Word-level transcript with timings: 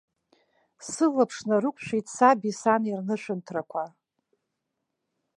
Сылаԥш 0.89 1.37
нарықәшәеит 1.47 2.07
саби 2.15 2.57
сани 2.59 2.97
рнышәынҭрақәа. 2.99 3.83